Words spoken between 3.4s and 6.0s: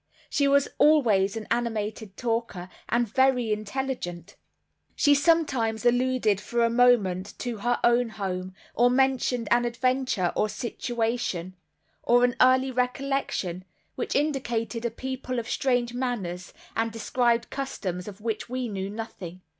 intelligent. She sometimes